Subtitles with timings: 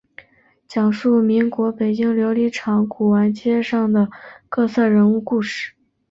[0.67, 4.09] 讲述民国北京琉璃厂古玩街上的
[4.49, 5.73] 各色人物故事。